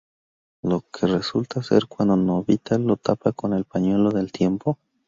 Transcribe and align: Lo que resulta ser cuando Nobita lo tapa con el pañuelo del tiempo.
Lo 0.63 0.81
que 0.91 1.05
resulta 1.05 1.61
ser 1.61 1.85
cuando 1.87 2.15
Nobita 2.15 2.75
lo 2.79 2.97
tapa 2.97 3.33
con 3.33 3.53
el 3.53 3.65
pañuelo 3.65 4.09
del 4.09 4.31
tiempo. 4.31 4.79